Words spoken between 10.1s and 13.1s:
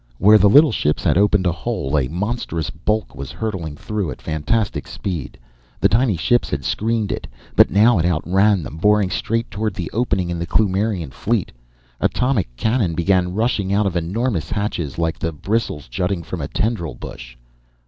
in the Kloomirian fleet. Atomic cannon